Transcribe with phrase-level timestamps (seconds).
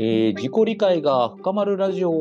[0.00, 2.12] えー自己理解が深まるラジオ。
[2.12, 2.14] ー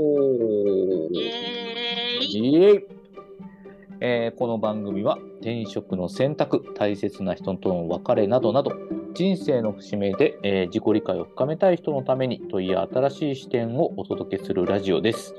[3.99, 8.71] えーこの番組は転職の選択大切な人との別れなどなど
[9.13, 15.35] 人生の節目で、えー自己理解を深めたい人のためにという新しい視点をお届けするラジオです、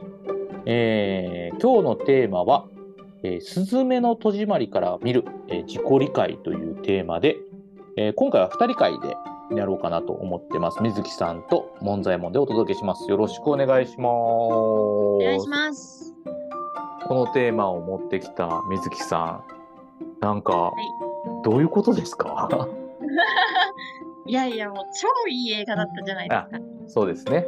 [0.64, 2.66] えー今日のテーマは
[3.24, 7.36] 「えースズメの戸締まりから見る、えー自己理解」というテーマで、
[7.96, 9.16] えー今回は2人会で
[9.56, 16.14] やろうかなと思ってます水木さんと門左衛門でお届けしますよろしくお願いしますお願いします。
[17.06, 19.44] このテーマを持ってきた水木さん、
[20.20, 20.72] なんか、
[21.42, 22.48] どういうことですか？
[24.26, 26.48] いやいや、もう超いい映画だったじゃないですか。
[26.86, 27.46] そうですね。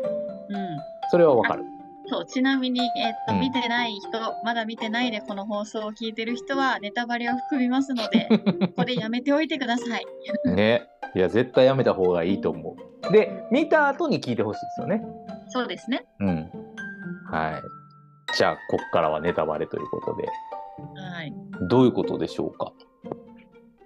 [0.49, 0.67] うん。
[1.11, 1.65] それはわかる。
[2.11, 8.29] そう、ちなみに、えっと、うん見てない人、まだ見てないでこの放送を聞いてる人は、ネタバレを含みますので、
[8.61, 10.05] ここでやめておいてください。
[10.45, 10.89] ね。
[11.15, 12.77] いや、絶対やめた方がいいと思
[13.09, 13.13] う。
[13.13, 15.03] で、見た後に聞いてほしいですよね。
[15.49, 16.05] そうですね。
[16.21, 16.51] うん。
[17.31, 17.63] はい。
[18.37, 20.29] じゃあ、こっからはネタバレということで、
[21.01, 21.33] はい。
[21.69, 22.73] どういうことでしょうか？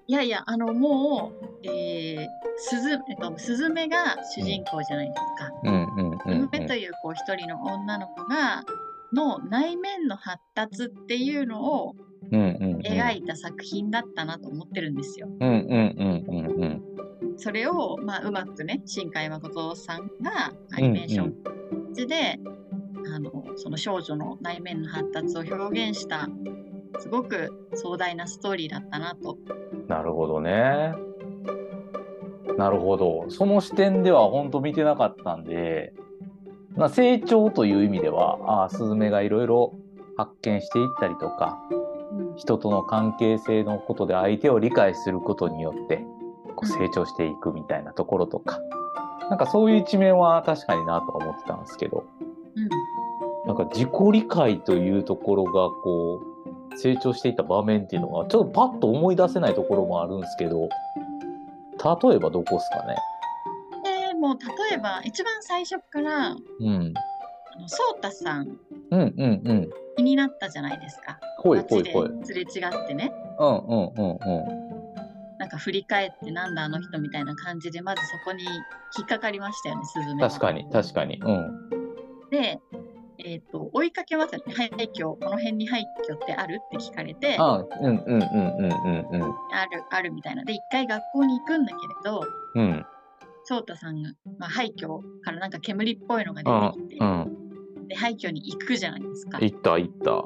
[0.06, 5.50] いやいや、あの、もう、えー、すず、えっと、スズメが主人公じゃないですか。
[5.64, 8.64] うんうんうん、スうんズメという、こう、一人の女の子が、
[9.12, 11.94] の内面の発達っていうのを
[12.32, 12.80] うんうんうん。
[12.80, 15.28] 描いた作品だったなと思ってるんですよ。
[15.28, 16.82] うんうんうんうんうん。
[17.36, 21.34] それを、まあ、うまくね、新海誠さんがアニメーション
[22.06, 22.38] で、
[23.14, 26.28] あの、その少女の内面の発達を表現した、
[26.98, 29.38] すごく壮大なストーリーだったなと。
[29.88, 30.94] なるほどね。
[32.56, 33.26] なるほど。
[33.28, 35.92] その視点では本当見てなかったんで、
[36.76, 39.74] まあ、成長という意味では、ああ、スズメがいろいろ
[40.16, 41.58] 発見していったりとか、
[42.12, 42.36] うん。
[42.36, 46.04] 人との関係性のことで相手を理解することによって、
[46.56, 48.60] こう成長していくみたいなところとか、
[49.30, 52.04] なんかそういう一面は確かになとは思ってたんですけど、
[52.56, 52.68] うん。
[53.46, 56.33] なんか自己理解というところがこう
[56.76, 60.68] 成長していった場面っていうのがちょっとパッと思い出せないところもあるんですけど
[62.08, 62.96] 例えばどこですかね？
[64.08, 64.38] でもう
[64.70, 66.94] 例えば一番最初からうん。
[67.56, 68.58] あの颯太さん
[68.90, 69.70] うんうんうん。
[69.96, 71.18] 気になったじゃないですか。
[71.38, 72.10] ほいほいほい。
[72.24, 73.12] すれ違ってね。
[73.38, 74.64] うんうんうんうん。
[75.38, 78.44] なんか振り返ってなんだあの人みたいな感じでまずそこに
[78.98, 81.20] 引っかかりましたよねスズメは確かに確かに。
[81.22, 81.70] うん。
[82.30, 82.60] で、
[83.24, 89.34] えっと追いかけますよね廃墟この辺に廃墟ってあるって聞かれてあうんうんうんうんうんうん。
[89.52, 90.44] あるあるみたいな。
[90.44, 92.22] で一回学校に行くんだけれど
[92.54, 92.86] うん。
[93.46, 97.38] 颯太さんが、まあ、廃墟からなんか煙っぽいのがうん出てきて、うん
[97.88, 99.38] で廃墟に行くじゃないですか。
[99.40, 100.20] いったいった。
[100.20, 100.22] っ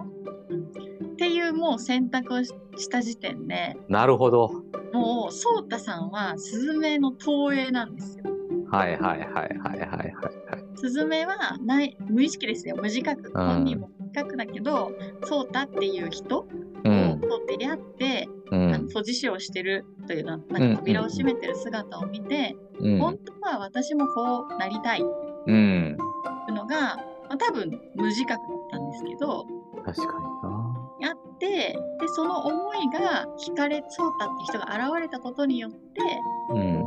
[1.17, 4.53] ていうもう選択をしした時点でなるほど。
[4.93, 8.25] もう颯太さんはスズメの投影なんですよ。
[8.71, 10.48] はいはいはいはいはいはい
[10.79, 12.77] スズメはない無意識ですよ。
[12.77, 13.33] 無自覚。
[13.35, 13.47] うん。
[13.47, 16.47] 本人も無自覚だけど颯太っていう人
[16.85, 17.21] うん。
[17.21, 22.99] と出会って、うあのん阻止師をしてるというなうんか扉を閉めてる姿を見て、うん。
[22.99, 25.01] 本当は私もこうなりたい。
[25.01, 25.97] ってうん
[26.49, 28.41] いうのが、まあ、多分無自覚だっ
[28.71, 29.45] たんですけど
[29.85, 31.09] 確かにな。
[31.09, 36.01] やってでその思いが惹かれそうたって人が現れたことによって
[36.55, 36.85] うん。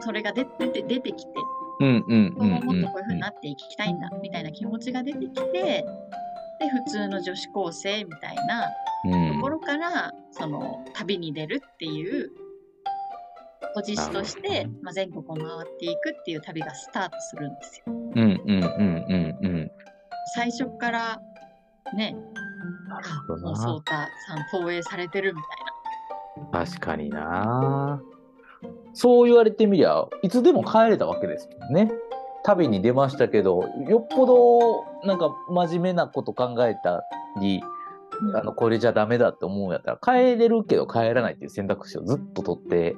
[0.00, 1.32] それが出出て出てきて
[1.80, 5.84] うんうんうんもっとこういう風になっていきたいんだみたいな気持ちが出てきて
[6.60, 8.68] で普通の女子高生みたいな
[9.32, 12.30] ところから、その旅に出るっていう
[13.74, 17.84] お実施として、まあ、全国を回っていくっていう旅がスタートするんですよ。
[17.88, 19.70] うんうんうんうんうん
[20.34, 21.20] 最初から
[21.94, 22.14] ね
[22.90, 25.48] あほどなもう颯太さん投影されてるみた
[26.42, 28.00] いな確かにな
[28.92, 31.90] そう言われてみりゃいつでも帰れたわけですもんね
[32.42, 37.04] 旅に出ましたけどよっぽどなんか真面目なこと考えた
[37.40, 37.60] り
[38.32, 38.40] な。
[38.40, 42.96] あのこれじゃダメだって思うんやったら帰れるけど帰らないっていう選択肢をずっと取って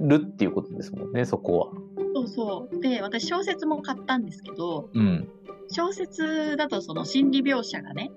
[0.00, 1.68] るっていうことですもんねそこは。
[2.14, 2.80] そうそう。
[2.80, 5.28] で、私小説も買ったんですけど、うん
[5.68, 8.12] 小説だとその心理描写がね、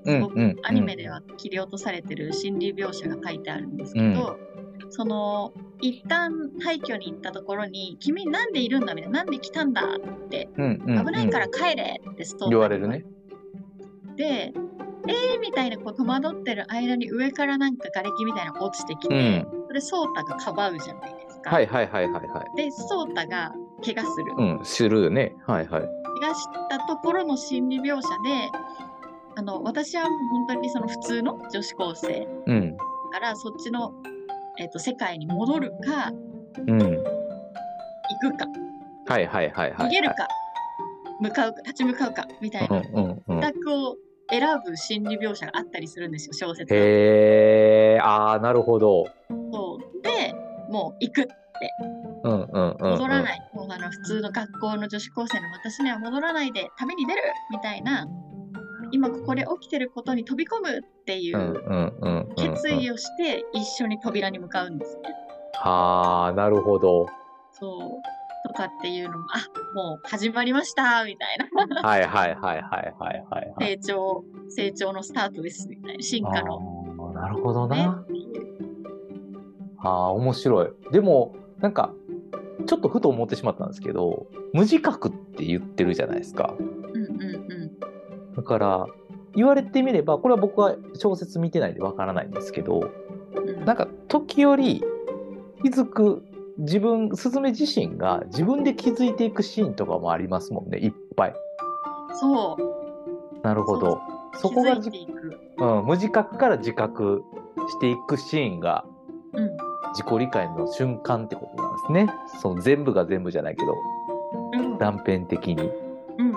[0.62, 4.38] アニメでは切り落とされてる心理描写が書いてあるんですけど、
[4.90, 6.32] その一旦
[6.64, 13.06] 廃墟に行ったところに「君なんでいるんだ?」みたいな「なんで来たんだ?」ってうんうんうん「危ないから帰れ!」ってストーリー言われるね。
[14.16, 14.52] で
[15.08, 21.52] 「えー!」みたいなこう戸惑ってる間に上からなんか瓦礫みたいなの落ちてきうて、んそれ颯太がかばうじゃないですか。
[21.52, 22.56] はいはいはいはいはい。
[22.58, 23.54] で颯太が
[23.86, 24.34] 怪我する。
[24.38, 25.36] うんするよね。
[25.46, 25.82] はいはい。
[26.22, 28.50] 怪我したところの心理描写で
[29.36, 32.78] あの私は本当にその普通の女子高生うん
[33.12, 33.94] からそっちの、
[34.60, 36.12] えっと世界に戻るか
[36.68, 36.80] うん。
[36.80, 37.00] 行
[38.22, 38.46] くか。
[39.08, 39.88] はいはいはいはい。
[39.88, 40.28] 逃げるか
[41.22, 42.78] 向かうか立ち向かうかみたいな。
[42.78, 43.42] うんうんうん。
[43.42, 43.96] 選択を
[44.30, 46.74] 選ぶ心理描写があったりするんですよ小説。
[46.74, 49.06] はへえ、ああ、なるほど。
[49.52, 50.02] そう。
[50.04, 50.34] で
[50.70, 51.28] もう行く
[52.24, 52.92] うんうんうん、うん。
[52.92, 58.08] 戻らない、もうあの普通の学校の女子高生の私には戻らないで旅に出るみたいな
[58.92, 61.64] 今ここで起きてることに飛び込むっていう。
[62.36, 65.02] 決意をして一緒に扉に向かうんですね。
[65.54, 67.08] はあ、なるほど。
[67.52, 73.78] そうとかっていうのもあもう始まりましたみたいなはいはいはいはいはいはい、はい。
[73.78, 78.06] 成長成長のスタートですみたいな進化のなるほどねな。
[79.82, 80.70] ああ、面白い。
[80.92, 81.94] でも、なんか、
[82.66, 86.56] ちょっとふと思ってしまったんですけど、無自覚って言ってるじゃないですか。
[88.36, 88.88] だから、
[89.36, 92.80] 言われてみれば、これは僕は小説見てないんでわからないんですけど、
[93.36, 94.82] うんなんか時折
[95.62, 96.24] 気づく
[96.58, 101.34] 自分、スズメ自身が自分で気づいていくシーンとかもありますもんね、いっぱい。
[102.20, 104.02] そうなるほど。
[104.34, 107.24] そ気こがうん、無自覚から自覚
[107.70, 108.86] していくシーンが
[109.34, 109.58] うん
[109.94, 112.14] 自己理解の瞬間ってことなんですね。
[112.42, 113.76] その全部が全部じゃないけど、
[114.54, 115.70] うん断片的に。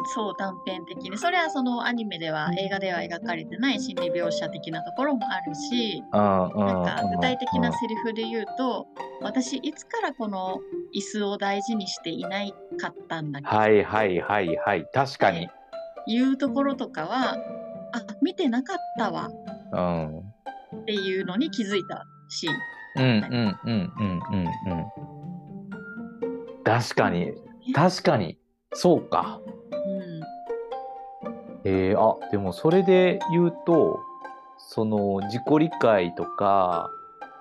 [0.02, 6.50] うん、そう断片的にそれはそのアニメでは映画では描かれてない心理描写的なところもあるしなん
[6.84, 8.86] か具体的なうんセリフで言うと
[9.20, 10.60] 私いつからこの
[10.94, 13.48] 椅子を大事にしていないかったんだっけ？
[13.48, 14.86] はいはいはいはい。
[14.92, 15.48] 確かに。
[16.06, 17.36] いうところとかは
[17.92, 19.30] あ見てなかったわ
[19.72, 20.18] うん。
[20.18, 22.54] っていうのに気づいたシーン。
[22.96, 24.86] うんうんうんうんうんうん。
[26.64, 27.32] 確かに。
[27.74, 28.38] 確かに。
[28.74, 29.40] そうか。
[31.64, 34.00] うんえー、あでもそれで言うと
[34.58, 36.90] その自己理解とか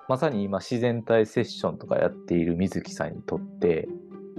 [0.08, 3.88] まさに今自然体セッションとかやっている水木さんにとって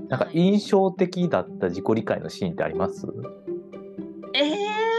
[0.10, 3.08] なんかはい印象的だった自己理解のシーンってあります、
[4.34, 4.46] えー、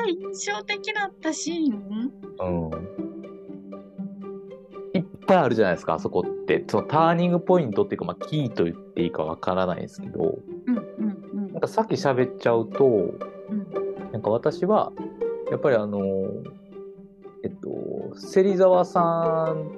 [0.09, 2.13] 印象的だったシーン？
[2.41, 2.71] うん、
[4.99, 6.65] いっぱいあるじゃないですかあそこって。
[6.69, 10.39] そのターニングポイントっていうか、まあ、キーと言っていいかわからないですけど。
[10.67, 10.85] うんうん
[11.33, 11.53] うん。
[11.53, 13.19] なんかさっき喋っちゃうとうん
[14.15, 14.93] なんか私は
[15.51, 15.99] やっぱりあの
[17.43, 19.01] えっと芹沢さ
[19.53, 19.73] ん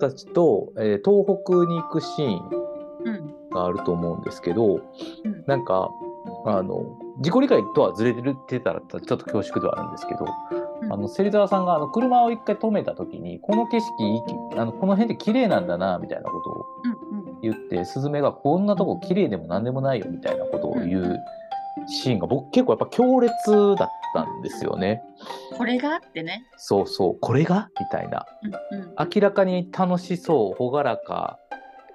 [0.00, 2.50] たちと、えー東北に行くシーン
[3.04, 3.34] うん。
[3.50, 5.44] があると思うんですけど、うん。
[5.46, 5.90] なんか
[6.46, 8.14] あの自己理解とはずれ
[8.46, 10.24] てたらちょっと恐縮ではあるんですけど、
[10.82, 10.92] うん。
[10.92, 14.22] あの芹沢さんがあの車を一回止めた時にこの景色
[14.58, 17.40] あのこの辺で綺麗なんだなみたいなことをうんうん。
[17.42, 21.18] 言ってスズメがこんなとこ綺麗でも何でもないよみたいなことを言う
[21.86, 23.32] シーンが僕結構やっぱ強烈
[23.76, 25.02] だったんですよね。
[25.56, 25.94] これが？
[25.94, 26.46] あってね。
[26.56, 27.18] そうそう。
[27.20, 27.68] これが？
[27.78, 28.26] みたいな。
[28.70, 28.94] うんうん。
[28.98, 31.38] 明らかに楽しそう朗らか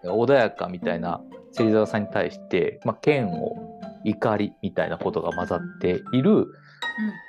[0.03, 1.21] 穏やかみたいな
[1.51, 3.33] 芹沢さんに対して、まあ、嫌悪
[4.03, 6.47] 怒りみたいなことが混ざっている。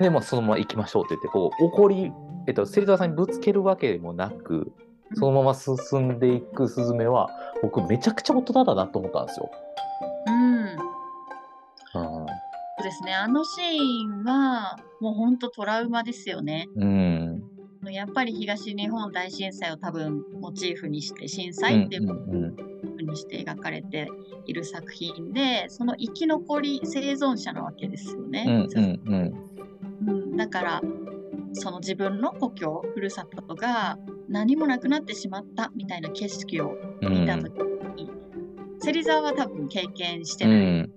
[0.00, 2.12] で、まあ、そのまま行きましょうって言ってこう怒り、
[2.46, 4.72] えっと、芹沢さんにぶつけるわけでもなく
[5.14, 5.76] そのまま進
[6.12, 7.30] んでいくスズメは
[7.62, 9.50] 僕めちゃくちゃ大人だなと思ったんですよ。
[10.26, 10.33] うん。
[12.84, 13.14] ですね。
[13.14, 16.68] あのシーンは、もう本当トラウマですよね。
[16.76, 17.42] うん
[17.90, 22.56] やっぱり東日本大震災を多分モチーフにして、震災っていううんうん
[22.96, 24.08] ふうにして描かれて
[24.46, 28.44] いる作品で、その生き残り生存者なわけですよね。
[28.46, 29.50] うんうんうん
[30.08, 30.82] うんだから、
[31.52, 37.50] その自分の故郷、ふるさとが何もなくなってしまったみたいな景色をうん見たとき
[37.96, 38.10] に、
[38.80, 40.93] 芹沢は多分経験してうない、ん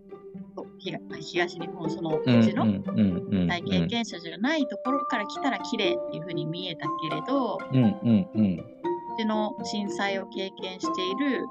[0.92, 7.80] 東東日本そのうんうちのうんうんうん体経験者じゃないところから来たら綺麗っていう風に見えたけれど、うんう
[8.12, 8.54] んうん。
[8.56, 11.46] うちの震災を経験している、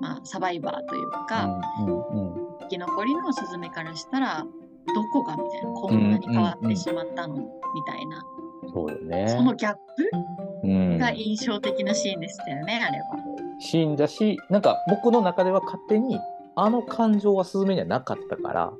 [0.00, 2.56] まあ、サバイバーというか、うんうん。
[2.60, 4.46] 生き残りのスズメからしたら、
[4.94, 7.42] どこがみたいな、こんなに変わってしまったの、み
[7.86, 8.24] たいな、
[8.72, 9.28] そうよね。
[9.28, 10.10] そのギャップ
[10.64, 10.98] うん。
[10.98, 13.06] が印象的なシーンでしたよね、あれは。
[13.60, 16.18] シーンだしなんか僕の中では勝手に
[16.56, 18.72] あの感情はスズメにはなかったから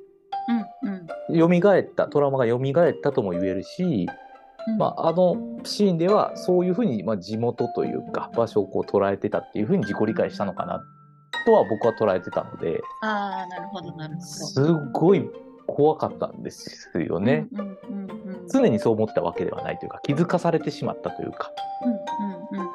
[0.83, 1.61] うんうん。
[1.61, 4.09] 蘇ったトラウマが蘇ったとも言えるし、
[4.69, 10.83] うんまあ、あのシーンではそういうふうに、まあ、地元というか場所をこう捉えてたっていうふうに自己理解したのかな
[11.47, 14.27] とは僕は捉えてたのでああ、なるほど、なるほど。
[14.27, 15.29] すっごい
[15.67, 17.47] 怖かったんですよね。
[17.53, 18.49] うんうんうんうん。
[18.49, 21.51] 常にそう思ってたわけではないというか気づかされてしまったというか
[21.85, 22.69] うんうんうん。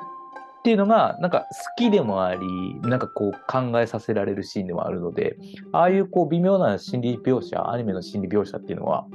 [0.65, 2.47] っていうのがなんか好きでもあり
[2.81, 5.37] なんかこう考えさせられるシーンでもあるので
[5.71, 9.05] ああいうこう微妙な心理描写アニメの心理描写っていうのは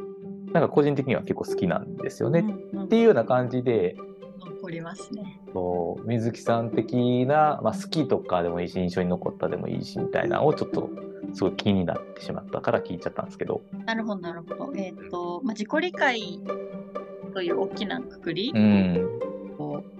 [0.52, 2.40] なんか個人的には結構好きなんですよね。
[2.72, 3.96] うんうんっていうような感じで
[4.60, 5.40] 残りますね。
[5.52, 10.88] こう水木さん的な、まあ、好きとかでもいいし印象に残ったでもいいしみたいなのをちょっと
[11.34, 13.62] すごい気になってしまったから聞いちゃったんですけど。
[13.86, 14.72] なるほど、なるほど。
[14.76, 16.40] えっ、と、まあ、自己理解
[17.34, 19.20] という大きなくくり、うん。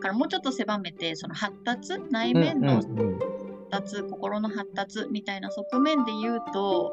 [0.00, 3.18] からもうちょっと狭めて、その発達、内面の発うんうん
[3.70, 6.92] 達、心の発達みたいな側面で言うと、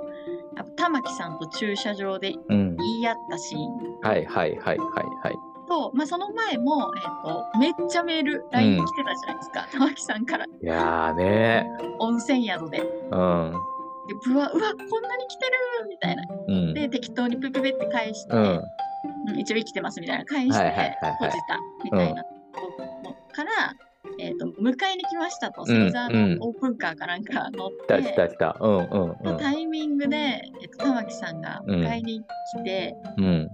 [0.75, 2.75] 玉木さんと駐車場でうん。
[2.77, 5.36] 言い合ったシーンはいはいはいはいはい。
[5.67, 9.67] と、まあ、その前も、えっ、と、めっちゃメール、LINE 来てたじゃないですか。
[9.72, 11.67] 玉木さんからいやーね
[12.00, 12.77] 温泉宿で。
[12.77, 13.10] で、うん。
[13.12, 13.53] ぶわ、
[14.29, 15.46] うわ、こんなに来て
[15.81, 16.24] るみたいな。
[16.48, 16.74] うん。
[16.74, 18.41] で、適当にプピピって返して、うん。
[18.41, 18.62] うん
[19.38, 22.37] 一応生きてますみたいな返して、はいはいはいはい閉じたみたいなの
[23.38, 23.75] から、
[24.17, 28.58] えっ、と、迎えに来ましたと、うん芹沢うんのオープンカーかなんか乗っ来た来て、た来た。
[28.60, 29.38] うんうんうん。
[29.38, 33.50] タイミングで、えっと、玉木さんが迎えに来て、うん。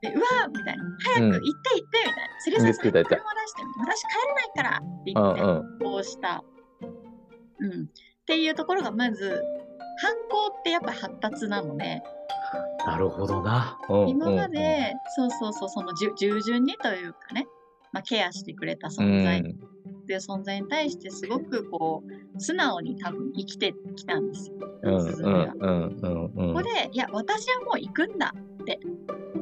[0.00, 5.92] で、うわーみたいな、早く行って行ってみたいな、芹沢さん、言ってた言ってた車出して、私帰れないからってうん言って、うん。
[5.92, 6.44] こうした。
[7.60, 7.84] うん。
[7.84, 7.86] っ
[8.26, 9.42] ていうところが、まず、
[10.00, 12.02] 犯行ってやっぱ発達なので、
[12.86, 13.78] なるほどな。
[13.88, 17.46] うんうん今まで、そうそうそう、その従順にというかね、
[17.92, 19.42] まあ、ケアしてくれた存在っ
[20.06, 22.02] ていう存在に対してすごくこ
[22.36, 25.00] う素直に多分生きてきたんですよ。
[25.00, 25.52] 鈴木は
[26.34, 28.80] ここで、いや、私はもう行くんだって。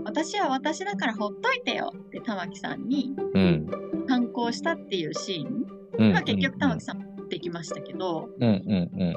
[0.05, 3.67] 私は私だからほっといてよって玉木さんにうん
[4.09, 5.67] 反抗したっていうシーン。
[5.99, 6.13] うん。
[6.13, 9.17] まあ結局玉木さん持ってきましたけど、うんうん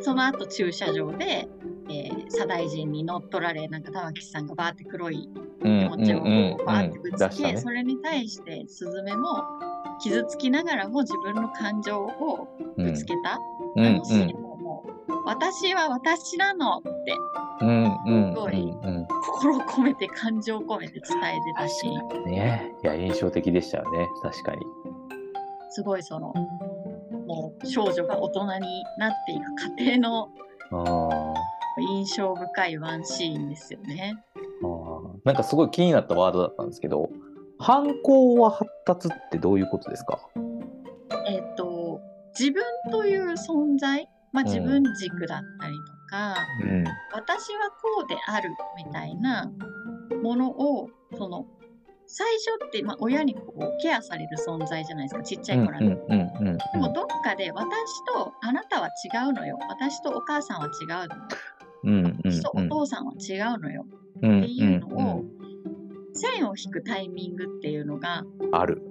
[0.00, 1.48] その後駐車場で、
[1.90, 5.28] えー、左大臣に乗っ取られ、なんか玉木さんがバーって黒い
[5.62, 5.80] うん。
[5.80, 9.42] 気持ちをバーってぶつけ、それに対してスズメも
[10.00, 13.38] 傷つきながらも自分の感情をぶつけた、
[13.76, 16.90] うんあのシーンももう、私は私なのって
[17.58, 18.74] すごい。
[19.22, 21.86] 心を込めて感情を込めて伝えてたし、
[22.26, 24.62] ねいや印象的でしたよね確かに。
[25.70, 26.32] すごいその、
[27.26, 30.28] もう少女が大人になっていく過程の
[30.70, 31.13] あ
[31.80, 34.22] 印象深いワンシーンですよね。
[34.62, 37.10] ーあーなんかすごい気になったワードだったんですけど
[37.58, 40.18] 犯行は発達ってどういうことですか？
[41.26, 42.00] えっ、と、
[42.38, 44.48] 自分という存在、まあうん。
[44.48, 46.84] 自分軸だったりとか、うん。
[47.12, 49.50] 私はこうであるみたいな
[50.22, 51.46] ものをその
[52.06, 56.58] 最初って、まあ、親にこうケアされる存在じゃないですかちっちゃい頃は、うんうん。
[56.58, 57.64] でもどっかで私
[58.12, 59.58] とあなたは違うのよ。
[59.68, 61.22] 私とお母さんは違うのよ
[61.84, 63.86] うんうん私とお父さんは違うのよ。
[64.22, 65.34] うんっていうのを、うん
[66.16, 68.82] 線を引くタイミングっていうのがある。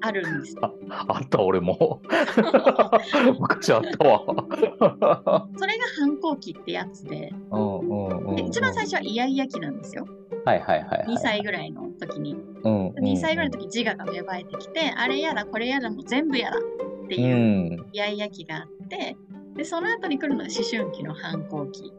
[0.00, 0.56] あるんです。
[0.56, 0.74] よ。
[0.88, 2.00] あった俺も。
[3.38, 4.24] 昔あったわ。
[5.56, 7.34] それが反抗期ってやつで。
[7.50, 10.06] うんうんうんで一番最初はイヤイヤ期なんですよ。
[10.46, 11.06] はいはいはいはい。
[11.06, 12.34] 2歳ぐらいの時に。
[12.64, 16.60] うんうん2歳ぐらいの時自我が芽生えてきて、あれやだこれやだもう全部やだっ
[17.08, 17.86] てういうん。
[17.92, 19.18] イヤイヤ期があって
[19.54, 21.92] でその後に来るのが思春期の反抗期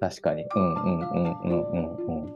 [0.00, 0.44] 確かに。
[0.54, 2.34] うんうんうんうんうんうん。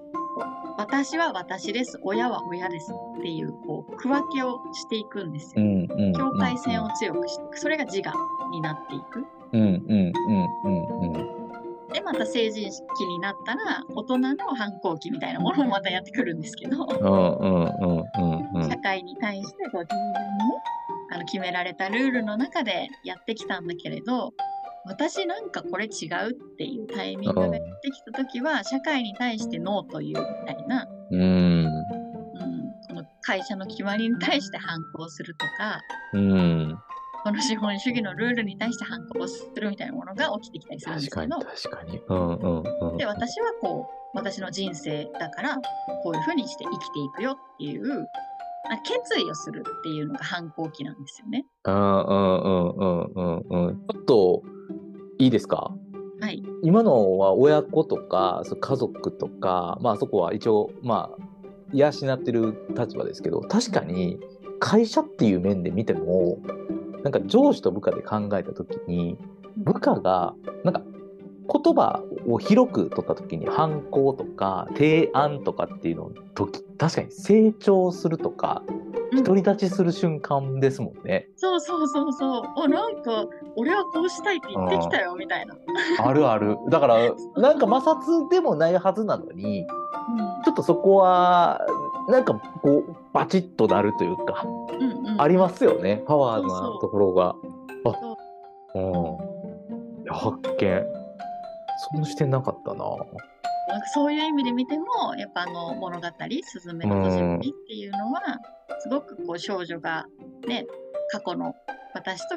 [0.77, 1.99] 私は私です。
[2.03, 7.59] 親は親ですっていうこう区分けをしていくんですよ、うんうん境界線を強くしていく。
[7.59, 9.25] それが自我になっていく。
[9.53, 11.35] うんうんうんうんうん。
[11.93, 16.85] でまた成人期になったら大人の反抗期みたいなものもまたやってくるんですけど。
[16.85, 18.05] うんうんうん
[18.55, 18.69] うんうん。
[18.69, 20.63] 社会に対してこう自分にね
[21.13, 24.33] あの決められたルールの中でやってきたんだけれど
[24.87, 31.21] 私なんかこれ違うっていうタイミングがやってきた時は社会に対してノーというみたいな、うん。
[31.21, 31.85] うん、
[32.89, 35.81] この会社の決まりに対して反抗するとか
[36.13, 36.79] うん。
[37.25, 42.47] この資本主義のルールに対して反抗するみたいなものが起きてきたりするんで確かにすけど確かにうんう
[42.89, 42.97] んうん。
[42.99, 45.57] で私はこう私の人生だから
[46.03, 48.07] こういうふうにして生きていくよっていう
[48.71, 51.47] あ決意をするっていうのが反抗期なんですよね。
[51.65, 53.87] うんうんうんうんうんうん。
[53.87, 54.43] ちょっと
[55.19, 55.73] いいですか？
[56.21, 56.43] はい。
[56.63, 61.25] 今のは親子とか家族とかまあそこは一応まあ
[61.73, 64.19] 養ってる立場ですけど確かに
[64.61, 66.39] 会社っていう面で見ても
[67.03, 69.19] なんか上司と部下で考えた時に
[69.57, 70.83] 部下がなんか
[71.53, 81.29] 言葉を広く取った時に反抗とか提案とかっていうの時確かに成長するとかうん独り立ちする瞬間ですもんね。
[81.37, 82.43] そうそうそうそう。
[82.57, 83.25] あ、なんか、
[83.57, 85.55] 俺はこうしたいって言ってきたよ、みたいな。
[86.03, 86.57] あるある。
[86.71, 86.97] だから
[87.37, 89.67] なんか摩擦でもないはずなのに
[90.45, 91.61] ちょっとそこは
[92.09, 94.83] なんかこうバチッとなるというかうん。
[94.83, 95.21] うんうん。
[95.21, 97.35] ありますよねパワーなそうそうところが。
[97.85, 98.17] そ
[98.75, 100.83] あうんいや発見
[101.93, 102.85] その視点なかったな。
[103.93, 106.07] そういう意味で見ても、やっぱあの物語、
[106.43, 108.21] すずめの戸締まりっていうのは、
[108.81, 110.07] すごくこう少女が
[110.47, 110.67] ね、
[111.11, 111.55] 過去の
[111.95, 112.37] 私と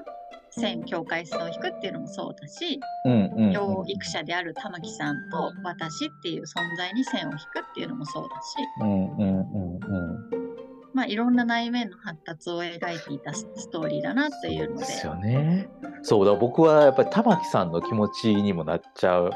[0.52, 9.40] 線境界線を引くっていうのもそうだし、うんうん養育者である玉木さんと私っていう存在に線を引くっていうのもそうだし、うんうんうん
[9.76, 10.48] うん
[10.94, 14.86] まあ、いろんな内面の発達を描いていたストーリーだなというので。
[14.86, 15.70] ですよね。
[16.02, 19.32] そうだ僕はやっぱり玉木さんの気持ちにもなっちゃう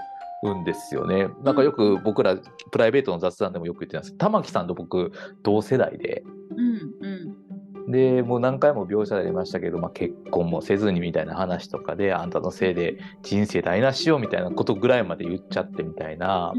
[0.49, 1.27] んですよね。
[1.43, 2.35] なんかよく僕ら
[2.71, 5.11] プライベートの雑談でもよく言ってたんですけど玉木さんと僕
[5.43, 6.23] 同世代で。
[6.57, 7.91] うんうん。
[7.91, 16.53] でもう何回も描写でありましたけど、まあ、結婚もせずにみたいな話とかであんたのせいで人生台無しよみたいなことぐらいまで言っちゃってみたいな。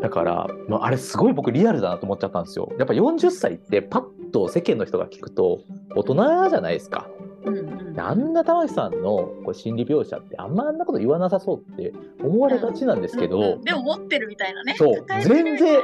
[0.00, 2.72] だから、まあ、あれすごい僕リアルだなと思っちゃったんですよ。
[2.78, 5.60] やっぱ40歳ってパッと世間の人が聞くと
[5.94, 7.08] 大人じゃないですか
[7.44, 7.94] うんうん。
[7.94, 11.92] であんな玉木さんのこう心理描写ってあんまあんなこと言わなさそうって
[12.22, 13.62] 思われがちなんですけど、うんうん。
[13.62, 14.74] でも持ってるみたいなね。
[14.76, 14.96] そう。
[15.02, 15.80] 抱えてるみたいな。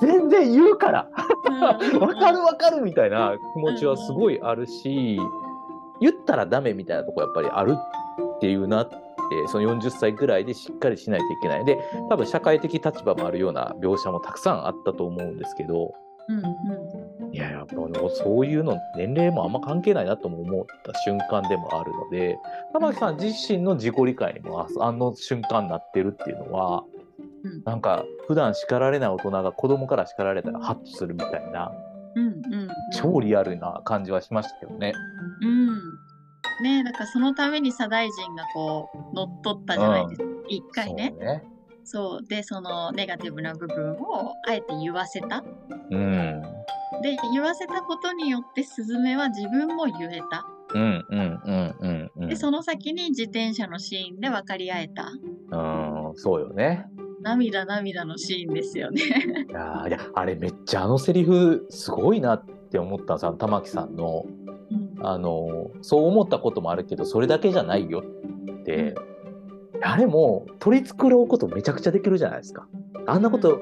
[0.00, 1.08] 全然言うから。
[1.48, 5.18] うんうんわかるわかるみたいな気持ちはすごいあるし、
[6.00, 7.74] 言ったらダメみたいなとこやっぱりある
[8.36, 8.96] っていうなって
[9.48, 11.64] その40歳ぐらいでしっかりしないといけない。
[11.64, 11.78] で
[12.08, 15.92] 多分社会的立場もあるような描写もたくさんあったと思うんですけど。
[16.28, 16.44] うんうん
[17.88, 22.36] いややっぱそういうの年齢もあんま関係ないなとも思った瞬間でもあるので
[22.72, 26.84] 玉木さん自身の自己理解にもああの瞬間になってるっていうのは
[27.44, 27.62] うん。
[27.64, 31.72] なんか普段叱られない大人が子供から叱られたらハッとするみたいな
[32.14, 34.92] うんうん超リアルな感じはしましたけどね。
[35.42, 35.68] うん。
[36.62, 41.14] ねだからそのために左大臣がこう乗っ取ったじゃないですか、一回ね。
[41.14, 41.42] そうね。
[41.84, 42.26] そう。
[42.28, 45.44] でそのネガティブな部分をあえて言わせた。
[45.90, 46.42] うん。
[47.02, 50.46] で言わせたことによってスズメは自分も言えた。
[50.72, 52.28] うんうんうんうんうん。
[52.28, 55.10] でその先に自転車のシーンで分かり合えた。
[55.50, 56.86] うん、そうよね。
[57.22, 59.02] 涙涙のシーンですよね。
[59.02, 64.24] いやーいやあれめっちゃあのセリフすごいなって思ったんですあの玉木さんの。
[64.70, 65.06] うん。
[65.06, 68.04] あのそう思ったこともあるけどそれだけじゃないよ
[68.58, 68.94] って、
[69.82, 72.68] あれも取り繕うことめちゃくちゃできるじゃないですか。
[73.06, 73.60] あんなこと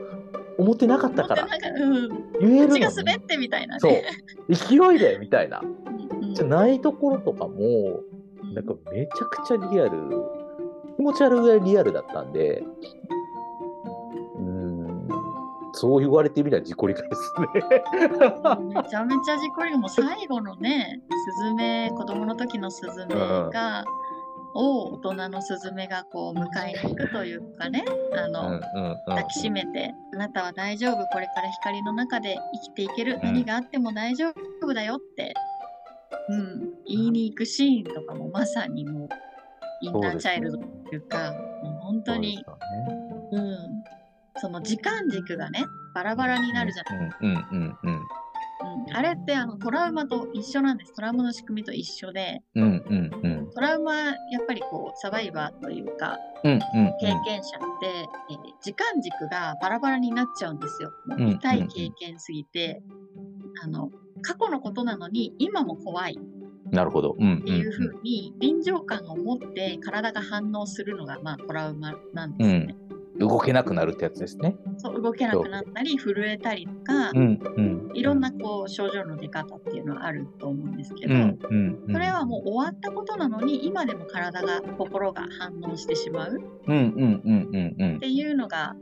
[0.59, 1.47] 思ってなかったから。
[2.41, 2.81] 言えるのに。
[2.81, 3.81] 口が滑ってみたいなね。
[3.81, 4.55] そう。
[4.55, 5.63] 勢いでみたいな。
[6.35, 8.03] じゃないところとかも
[8.43, 9.91] うんなんかめちゃくちゃリアル。
[10.97, 12.65] 気持ち悪いぐらいリアルだったんで。
[14.37, 15.09] うーん。
[15.75, 17.47] そう言われてみたら自己理解ですね。
[18.75, 19.79] めちゃめちゃ自己理解。
[19.79, 23.85] もう最後のねスズメ子供の時のスズメが、
[24.55, 27.85] を大人のスズメがこう迎えに行くというかね
[28.15, 28.61] あの、
[29.07, 33.21] 抱きしめて「あなたは大丈夫これから光の中で生きていける、ん。
[33.23, 34.33] 何があっても大丈
[34.63, 35.35] 夫だよ」って、
[36.29, 39.09] うん、言いに行くシーンとかもまさにもう
[39.81, 41.33] インナーチャイルドというか
[41.63, 42.59] もう本当にそ
[43.31, 43.57] うん、
[44.37, 47.11] その時間軸がねバラバラになるじゃない。
[47.21, 48.03] うんうんうんうんうん、
[48.93, 50.95] あれってあのトラウマと一緒なんです。
[50.95, 54.15] トラウマの仕組みと一緒で、うんうんうんトラウマやっ
[54.47, 56.61] ぱりこうサバイバーというかうんうん
[57.01, 57.87] 経験者って、
[58.31, 60.91] えー時間軸がバラバラになっちゃうんですよ。
[61.17, 62.83] 痛い経験すぎて、
[63.63, 63.91] あの
[64.23, 66.19] 過去のことなのに今も怖い
[66.71, 67.17] なるほど。
[67.19, 72.77] うんっていう風に臨場感を持って体が反応するのがまあトラウマなんですよね。
[73.19, 74.57] 動けなくなるってやつですね。
[74.77, 77.91] そう動けなくなったり震えたりとか、うんうん。
[77.95, 81.93] いろんなこう症状の出方っていうのはあると思うんですけど、うんうんうん。
[81.93, 88.77] それはもう終わったことなのに今でも体が心が反応してしまうっていうのが、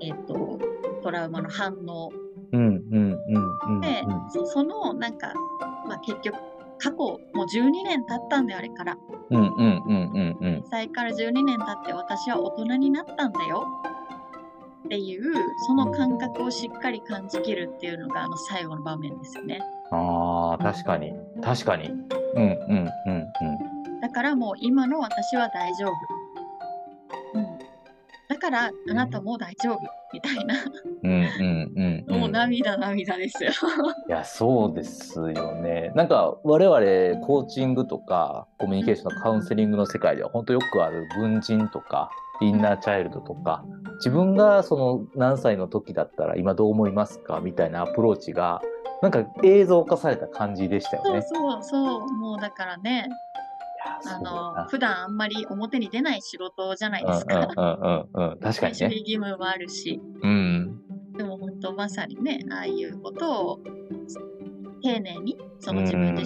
[0.00, 0.58] えっと
[1.02, 2.12] トラウマの反応
[2.52, 5.32] で、そそのなんか、
[5.86, 6.36] まあ、結局
[6.78, 8.96] 過去もう12年経ったんであれから
[9.30, 13.66] うんうんうんうんうんから12年経って私は大人になったんだよ
[14.86, 15.34] っていう
[15.66, 19.60] その感覚をしっかり感じきるっていうのがあの最後の場面ですよね。
[19.90, 21.12] ああ確かに
[21.42, 21.88] 確かに。
[21.88, 26.17] うんうんうんだからもう今の私は大丈夫。
[28.28, 29.80] うん、だからあなたも大丈夫
[30.12, 30.54] みたいな、
[31.02, 32.20] うんうんうんうん。
[32.20, 33.50] もう涙涙ですよ。
[34.08, 35.92] いやそうですよね。
[35.94, 42.10] なんか我々コーチングとかコミュニケーションのカウンセリングの世界では本当よくある文人とか
[42.40, 43.64] インナーチャイルドとか
[43.96, 48.62] 自分がその何歳の時だったら今どう思いますかみたいなアプローチが
[49.02, 51.22] なんか映像化された感じでしたよね。
[51.22, 53.08] そうそうそう、もうだからね、
[54.04, 54.66] あのな。
[54.70, 57.48] 普段あんまり表に出ない仕事じゃないですか。
[58.14, 58.86] うん確かにね。
[58.86, 60.80] 守秘義務もあるし、うん。
[61.16, 63.60] でも本当まさにね、ああいうことを
[64.82, 66.24] 丁寧にその自分で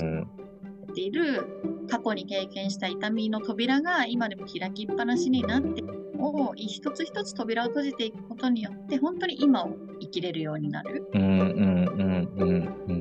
[0.92, 5.82] ている過去に経験した痛みの扉が今でも開きっぱなしになって
[6.18, 9.70] を一つ一つ扉を閉じていくことによって本当に今を
[10.00, 11.08] 生きれるようになる。
[11.14, 12.92] うんうんうんうんう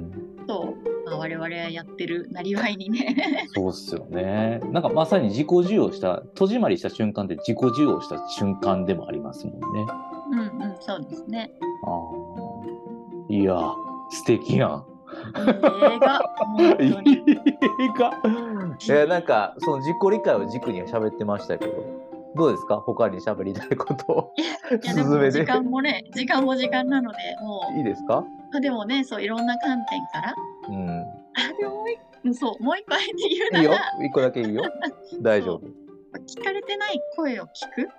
[0.43, 0.45] ん。
[0.47, 0.73] と
[1.11, 4.59] まあ、我々はやってるなりわいにねそうっすよね。
[4.71, 9.85] なんかまさに自己需要した、戸締まりした瞬間って自己需要した瞬間でもありますもんね。
[10.31, 10.43] うんう
[10.73, 11.51] んそうですね
[11.85, 13.33] ああ。
[13.33, 13.55] いや、
[14.09, 14.85] 素敵やん。
[15.35, 16.21] 映画
[16.79, 16.91] 映
[17.97, 18.11] 画？
[18.89, 21.73] えなんか、その自己理解を軸に喋ってましたけど、
[22.35, 22.77] どうですか？
[22.77, 24.31] 他に喋りたいこと。
[24.37, 24.41] い
[24.87, 28.23] やでスズメでも時間もね時間も時間なのでもいいですか？
[28.61, 30.35] でもねそういろんな観点から
[30.69, 30.90] うん。
[32.33, 34.05] そうもう一個あえて言いいようなら。
[34.05, 34.63] 一個だけいいよ。
[35.21, 35.67] 大丈夫。
[36.27, 37.89] 聞かれてない声を聞く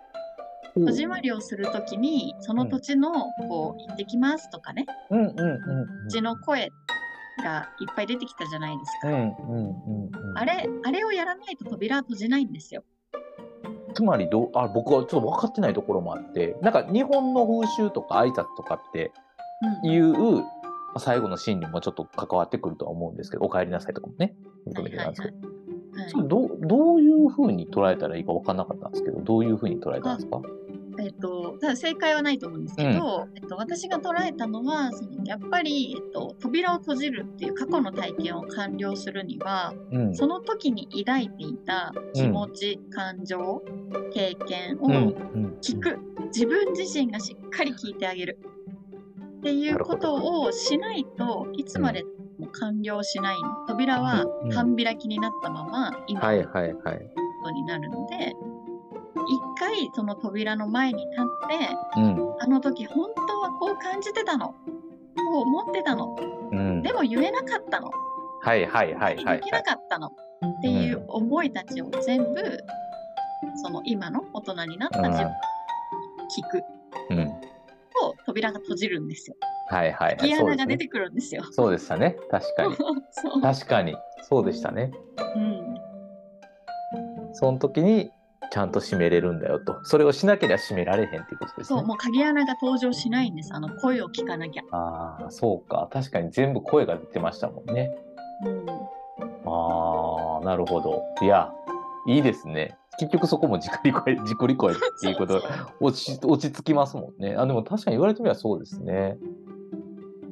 [0.75, 6.71] 戸締まりをするときにその土地のこう行ってきますとかねうんうんうん土地の声
[7.43, 9.15] がいっぱい出てきたじゃないですか、うん。
[9.15, 10.39] うんうんうんうん。
[10.39, 12.85] あれあれをやらないと扉は閉じないんですよ
[13.95, 19.13] つまりどうあ僕はちょっと分かってないところもあってなんか日本の風習とか挨拶とかって
[19.85, 20.43] うんいう、
[20.95, 24.35] まあ最後のシーンにもちょっと関わってくるとは思うんですけど「お帰りなさい」とかもね。
[24.67, 25.17] 認めてなんで。
[25.17, 25.43] すけど、はい
[26.27, 30.41] どうどういうふうに捉えたらいいか分からなかったんですけどどういうふうに捉えたんですか？
[30.99, 40.15] えっと、ただ正解はないと思うんですけど、えっと、私が捉えたのはそのやっぱり、えっと、扉を閉じるっていう過去の体験を完了するにはうん。
[40.15, 43.63] その時に抱いていた気持ち、感情
[44.13, 44.95] 経験をうん。
[44.95, 44.99] う
[45.47, 45.59] ん。
[45.63, 48.39] 聞く、自分自身がしっかり聞いてあげる
[49.43, 52.05] っていうことをしないといつまで
[52.39, 53.37] も完了しない。
[53.67, 56.99] 扉はうん半開きになったまま今のはいはいはい。
[57.43, 58.37] ことになるので、
[59.27, 62.35] 一回その扉の前に立ってうん。
[62.41, 64.49] あの時本当はこう感じてたの。
[64.49, 64.55] こ
[65.39, 66.17] う思ってたの。
[66.53, 66.83] うん。
[66.83, 67.91] でも言えなかったの。
[68.43, 70.07] はいはいはいはいはできないかったの。
[70.07, 72.59] っていう思いたちを全部
[73.65, 75.33] その今の大人になった自分に
[76.31, 76.63] 聞く。
[77.11, 77.42] うん
[78.33, 79.37] 扉が閉じるんですよ。
[79.69, 81.45] はいはいはいそうですねナが出てくるんですよ。
[81.53, 82.77] そうでしたね確かに。
[83.43, 84.91] 確かにそうでしたね
[85.37, 85.75] うん。
[87.35, 88.11] その時に
[88.51, 93.55] ちゃんと閉めれるんだよとそれをしなければ閉められへんっていうことですねそう、もう鍵穴が登場しないんです。
[93.55, 94.63] あの声を聞かなきゃ。
[94.73, 95.89] ああ、そうか。
[95.93, 97.91] 確かに全部声が出てましたもんね。
[98.45, 98.67] うん。
[99.47, 101.03] ああ、なるほど。
[101.23, 101.51] いや、
[102.07, 102.77] いいですね。
[102.99, 105.43] 結局そこも自己理解、 自己理解っていうこと
[105.81, 107.35] 落ち落ち着きますもんね。
[107.37, 109.19] あ、でも確かに言われてみればそうですね。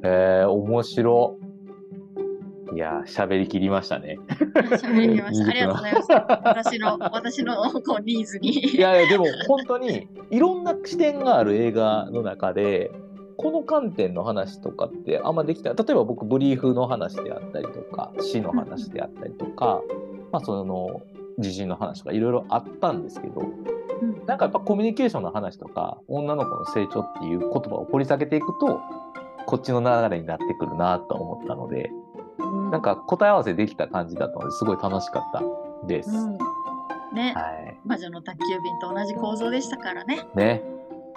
[0.03, 1.37] えー、面白。
[2.73, 4.17] いや、喋りきりましたね。
[4.39, 5.49] 喋りました。
[5.51, 6.07] ありがとうございます。
[6.07, 6.41] た。
[6.45, 8.75] 私の、私のこうニーズに。
[8.75, 12.91] いやいや、でも本当にいろんな視点がある映画の中で、
[13.41, 19.81] この観点の話とかってあんまできた例えば僕ブリーフの話であったりとか死の話であったりとか、
[20.31, 21.01] まあその
[21.39, 28.81] 地震の話とかいろいろあったんですけどうんなんかやっぱコミュニケーションの話とか女の子の成長っていう言葉を掘り下げていくと
[29.45, 31.91] こっちの流れになってくるなと思ったので
[32.71, 36.09] なんか答え合わせできた感じだったのですごい楽しかったです。
[36.09, 36.37] うん。
[37.13, 40.21] ね、はい魔女の宅急便と同じ構造でしたからね。
[40.35, 40.63] ね。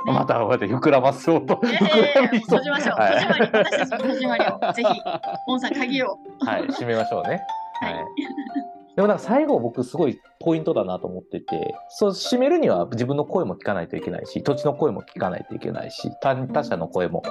[0.07, 1.61] ねまたこうやって膨らまそうと。
[1.63, 2.97] いやいやいや膨らみそう閉じましょう。
[2.97, 5.01] 閉じまり、私たちの閉じまりを、ぜひ、
[5.47, 6.19] モンさん鍵を。
[6.41, 7.41] はい、締めましょうね。
[7.81, 8.74] ははいい。
[8.97, 17.23] でもなんか最後僕すごいポイントだなと思ってて、そう締めるには自分の声も聞かないといけないし、土地の声も聞かないといけないし、他他者の声も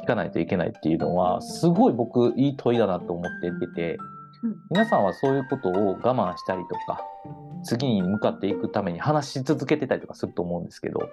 [0.00, 3.98] 聞かないといけないっていうのは、すごい僕いい問いだなと思って出て
[4.70, 7.04] 皆さんはそういうことを我慢したりとか、
[7.62, 11.06] 次に向かっていくために話し続けてたりとかすると思うんですけど、や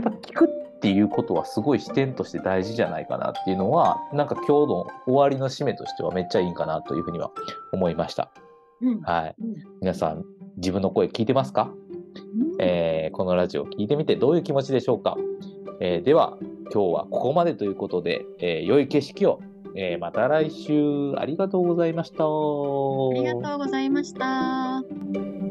[0.00, 7.30] っぱ聞くっていうことはすごい視点として大事じゃないかなっていうのは、なんか今日の終わりの締めとしてはめっちゃいいかなというふうには
[7.72, 8.30] 思いました。
[8.82, 9.00] うん。
[9.00, 9.34] はい。
[9.40, 10.24] うん皆さん、
[10.56, 15.16] 自分の声聞いてますか、うんえーこのラジオを聞いてみてどういう気持ちでしょうか、
[15.80, 16.38] えーでは、
[16.72, 19.40] 今日はここまでということで、えー良い景色を、
[19.74, 22.24] えーまた来週ありがとうございました。
[22.24, 22.26] あ
[23.14, 25.45] りがとうございました。